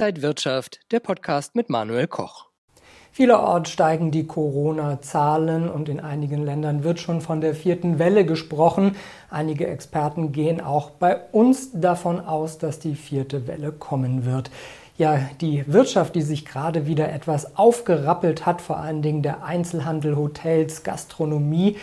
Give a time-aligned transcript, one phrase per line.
[0.00, 2.46] Inside Wirtschaft, der Podcast mit Manuel Koch.
[3.12, 8.96] Vielerorts steigen die Corona-Zahlen und in einigen Ländern wird schon von der vierten Welle gesprochen.
[9.28, 14.50] Einige Experten gehen auch bei uns davon aus, dass die vierte Welle kommen wird.
[14.96, 20.16] Ja, die Wirtschaft, die sich gerade wieder etwas aufgerappelt hat, vor allen Dingen der Einzelhandel,
[20.16, 21.76] Hotels, Gastronomie,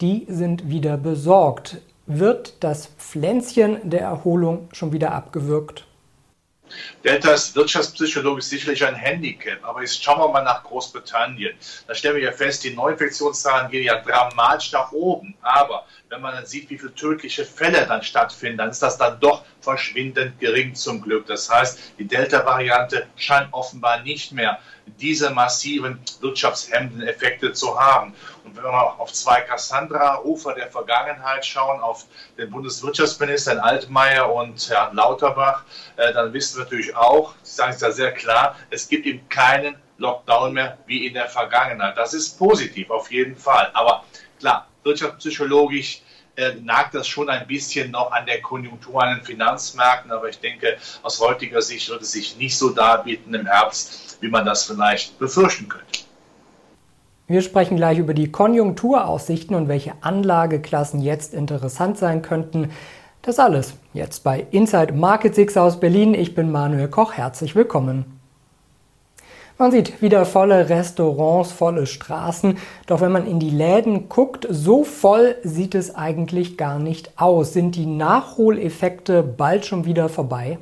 [0.00, 1.78] die sind wieder besorgt.
[2.06, 5.88] Wird das Pflänzchen der Erholung schon wieder abgewürgt?
[7.04, 11.54] Delta ist wirtschaftspsychologisch sicherlich ein Handicap, aber jetzt schauen wir mal nach Großbritannien.
[11.86, 15.34] Da stellen wir ja fest, die Neuinfektionszahlen gehen ja dramatisch nach oben.
[15.42, 19.18] Aber wenn man dann sieht, wie viele tödliche Fälle dann stattfinden, dann ist das dann
[19.18, 21.26] doch verschwindend gering zum Glück.
[21.26, 24.60] Das heißt, die Delta-Variante scheint offenbar nicht mehr
[25.00, 28.14] diese massiven wirtschaftshemmenden Effekte zu haben.
[28.44, 32.04] Und wenn wir auf zwei Cassandra-Ufer der Vergangenheit schauen, auf
[32.38, 35.64] den Bundeswirtschaftsminister Herrn Altmaier und Herrn Lauterbach,
[35.96, 39.28] äh, dann wissen wir natürlich auch, Sie sagen es ja sehr klar, es gibt eben
[39.28, 41.96] keinen Lockdown mehr wie in der Vergangenheit.
[41.96, 43.70] Das ist positiv auf jeden Fall.
[43.74, 44.04] Aber
[44.44, 46.02] klar, wirtschaftspsychologisch
[46.36, 50.38] äh, nagt das schon ein bisschen noch an der Konjunktur an den Finanzmärkten, aber ich
[50.38, 54.64] denke, aus heutiger Sicht wird es sich nicht so darbieten im Herbst, wie man das
[54.64, 56.00] vielleicht befürchten könnte.
[57.26, 62.70] Wir sprechen gleich über die Konjunkturaussichten und welche Anlageklassen jetzt interessant sein könnten.
[63.22, 66.12] Das alles jetzt bei Inside Market Six aus Berlin.
[66.12, 67.14] Ich bin Manuel Koch.
[67.14, 68.20] Herzlich willkommen.
[69.56, 72.58] Man sieht wieder volle Restaurants, volle Straßen.
[72.88, 77.52] Doch wenn man in die Läden guckt, so voll sieht es eigentlich gar nicht aus.
[77.52, 80.58] Sind die Nachholeffekte bald schon wieder vorbei?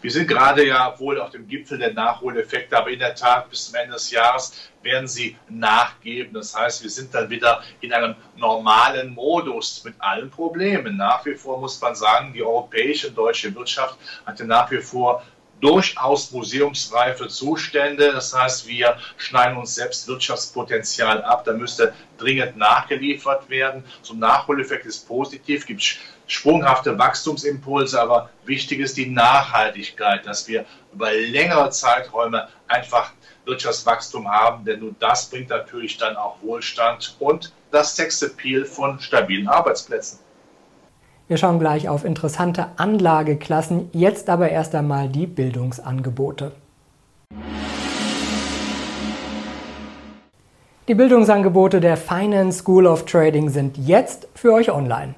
[0.00, 3.66] Wir sind gerade ja wohl auf dem Gipfel der Nachholeffekte, aber in der Tat bis
[3.66, 6.34] zum Ende des Jahres werden sie nachgeben.
[6.34, 10.96] Das heißt, wir sind dann wieder in einem normalen Modus mit allen Problemen.
[10.96, 15.22] Nach wie vor muss man sagen, die europäische und deutsche Wirtschaft hatte nach wie vor
[15.60, 18.12] durchaus museumsreife Zustände.
[18.12, 21.44] Das heißt, wir schneiden uns selbst Wirtschaftspotenzial ab.
[21.44, 23.84] Da müsste dringend nachgeliefert werden.
[24.02, 30.64] So ein Nachholeffekt ist positiv, gibt sprunghafte Wachstumsimpulse, aber wichtig ist die Nachhaltigkeit, dass wir
[30.92, 33.12] über längere Zeiträume einfach
[33.46, 39.48] Wirtschaftswachstum haben, denn nur das bringt natürlich dann auch Wohlstand und das Sexappeal von stabilen
[39.48, 40.20] Arbeitsplätzen.
[41.28, 46.52] Wir schauen gleich auf interessante Anlageklassen, jetzt aber erst einmal die Bildungsangebote.
[50.88, 55.16] Die Bildungsangebote der Finance School of Trading sind jetzt für euch online.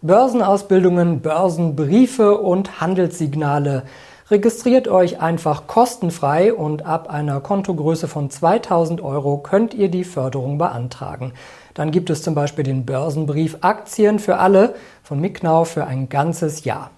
[0.00, 3.82] Börsenausbildungen, Börsenbriefe und Handelssignale.
[4.30, 10.56] Registriert euch einfach kostenfrei und ab einer Kontogröße von 2000 Euro könnt ihr die Förderung
[10.56, 11.34] beantragen.
[11.78, 14.74] Dann gibt es zum Beispiel den Börsenbrief Aktien für alle
[15.04, 16.90] von Micknau für ein ganzes Jahr.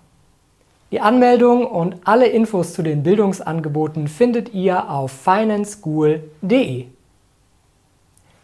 [0.90, 6.86] Die Anmeldung und alle Infos zu den Bildungsangeboten findet ihr auf financeschool.de.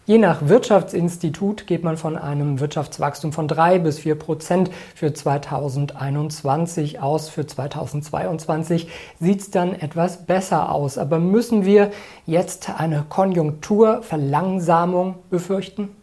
[0.04, 7.00] Je nach Wirtschaftsinstitut geht man von einem Wirtschaftswachstum von 3 bis 4 Prozent für 2021
[7.00, 7.30] aus.
[7.30, 8.88] Für 2022
[9.20, 10.98] sieht es dann etwas besser aus.
[10.98, 11.92] Aber müssen wir
[12.26, 15.96] jetzt eine Konjunkturverlangsamung befürchten?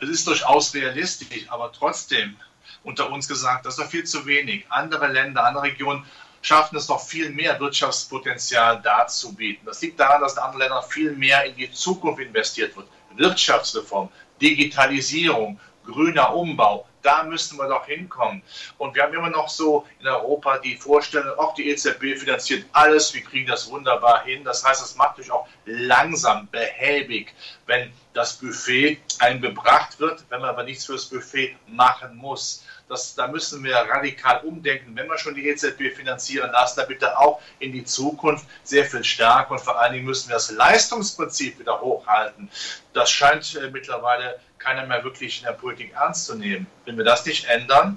[0.00, 2.36] Es ist durchaus realistisch, aber trotzdem
[2.84, 4.64] unter uns gesagt, das ist doch viel zu wenig.
[4.68, 6.04] Andere Länder, andere Regionen
[6.42, 9.66] schaffen es noch viel mehr Wirtschaftspotenzial darzubieten.
[9.66, 12.86] Das liegt daran, dass in anderen Ländern viel mehr in die Zukunft investiert wird.
[13.16, 14.08] Wirtschaftsreform,
[14.40, 18.42] Digitalisierung, grüner Umbau, da müssten wir doch hinkommen.
[18.76, 23.14] Und wir haben immer noch so in Europa die Vorstellung, auch die EZB finanziert alles,
[23.14, 24.44] wir kriegen das wunderbar hin.
[24.44, 27.34] Das heißt, es macht natürlich auch langsam, behäbig,
[27.66, 32.64] wenn das Buffet einem wird, wenn man aber nichts fürs Buffet machen muss.
[32.88, 34.96] Das, da müssen wir radikal umdenken.
[34.96, 39.04] Wenn wir schon die EZB finanzieren lassen, dann bitte auch in die Zukunft sehr viel
[39.04, 42.50] stärker und vor allen Dingen müssen wir das Leistungsprinzip wieder hochhalten.
[42.94, 46.66] Das scheint äh, mittlerweile keiner mehr wirklich in der Politik ernst zu nehmen.
[46.84, 47.96] Wenn wir das nicht ändern,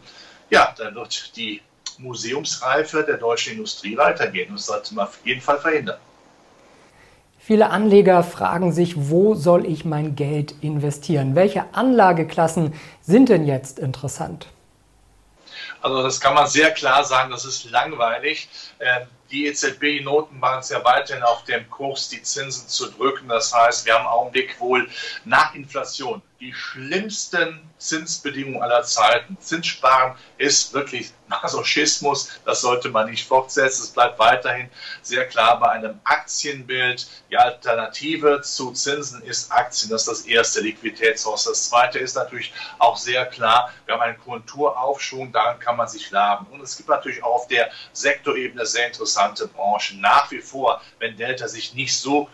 [0.49, 1.61] ja, dann wird die
[1.97, 4.53] Museumsreife der deutschen Industrie weitergehen.
[4.53, 5.99] Das sollte man auf jeden Fall verhindern.
[7.39, 11.35] Viele Anleger fragen sich, wo soll ich mein Geld investieren?
[11.35, 14.47] Welche Anlageklassen sind denn jetzt interessant?
[15.81, 18.47] Also das kann man sehr klar sagen, das ist langweilig.
[19.31, 23.29] Die EZB, die Notenbank, ist ja weiterhin auf dem Kurs, die Zinsen zu drücken.
[23.29, 24.89] Das heißt, wir haben im Augenblick wohl
[25.23, 29.37] nach Inflation die schlimmsten Zinsbedingungen aller Zeiten.
[29.39, 32.29] Zinssparen ist wirklich Masochismus.
[32.45, 33.83] Das sollte man nicht fortsetzen.
[33.83, 34.69] Es bleibt weiterhin
[35.03, 37.07] sehr klar bei einem Aktienbild.
[37.29, 39.91] Die Alternative zu Zinsen ist Aktien.
[39.91, 41.45] Das ist das erste Liquiditätshaus.
[41.45, 43.71] Das zweite ist natürlich auch sehr klar.
[43.85, 45.31] Wir haben einen Konjunkturaufschwung.
[45.31, 46.47] Daran kann man sich laben.
[46.47, 50.01] Und es gibt natürlich auch auf der Sektorebene sehr interessante Branchen.
[50.01, 52.29] Nach wie vor, wenn Delta sich nicht so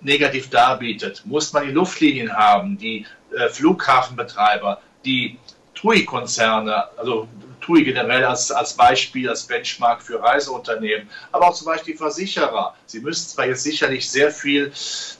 [0.00, 3.06] negativ darbietet, muss man die Luftlinien haben, die
[3.36, 5.38] äh, Flughafenbetreiber, die
[5.80, 7.28] TUI-Konzerne, also
[7.60, 12.74] TUI generell als, als Beispiel, als Benchmark für Reiseunternehmen, aber auch zum Beispiel Versicherer.
[12.86, 14.72] Sie müssen zwar jetzt sicherlich sehr viel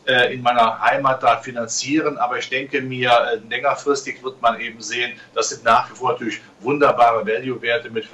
[0.06, 4.80] äh, in meiner Heimat da finanzieren, aber ich denke mir, äh, längerfristig wird man eben
[4.80, 8.08] sehen, das sind nach wie vor natürlich wunderbare Value-Werte mit,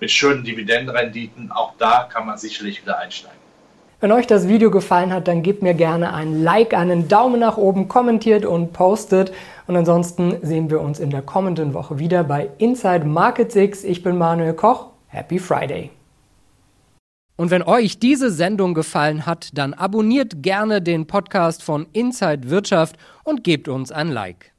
[0.00, 1.50] mit schönen Dividendenrenditen.
[1.52, 3.49] Auch da kann man sicherlich wieder einsteigen.
[4.02, 7.58] Wenn euch das Video gefallen hat, dann gebt mir gerne ein Like, einen Daumen nach
[7.58, 9.30] oben, kommentiert und postet.
[9.66, 13.84] Und ansonsten sehen wir uns in der kommenden Woche wieder bei Inside Market 6.
[13.84, 14.86] Ich bin Manuel Koch.
[15.08, 15.90] Happy Friday.
[17.36, 22.96] Und wenn euch diese Sendung gefallen hat, dann abonniert gerne den Podcast von Inside Wirtschaft
[23.22, 24.49] und gebt uns ein Like.